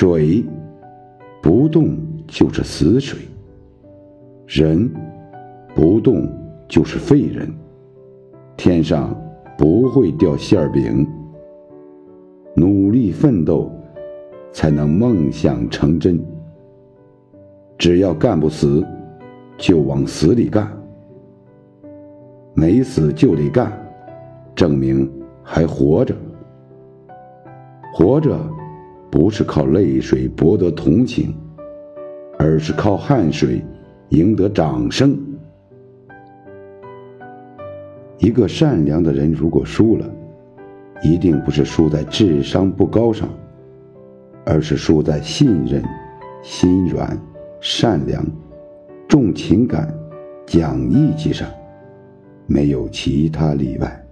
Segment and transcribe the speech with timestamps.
[0.00, 0.44] 水
[1.42, 3.18] 不动就是死水，
[4.46, 4.88] 人
[5.74, 6.24] 不动
[6.68, 7.52] 就是废人。
[8.56, 9.12] 天上
[9.58, 11.04] 不会掉馅饼，
[12.54, 13.72] 努力奋斗
[14.52, 16.24] 才能梦想成真。
[17.76, 18.86] 只要干不死，
[19.56, 20.64] 就往死里干；
[22.54, 23.72] 没死就得干，
[24.54, 25.10] 证明
[25.42, 26.14] 还活着。
[27.92, 28.38] 活着
[29.10, 31.34] 不是靠泪水博得同情，
[32.38, 33.64] 而是靠汗水
[34.10, 35.18] 赢得掌声。
[38.18, 40.04] 一个善良的人如果输了，
[41.02, 43.28] 一定不是输在智商不高上，
[44.44, 45.82] 而是输在信任、
[46.42, 47.18] 心软。
[47.60, 48.24] 善良、
[49.08, 49.92] 重情感、
[50.46, 51.48] 讲义气上，
[52.46, 54.07] 没有其他例外。